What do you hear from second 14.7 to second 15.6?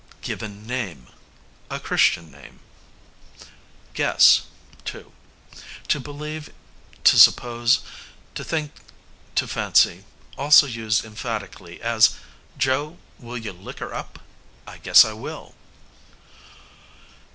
guess I will.'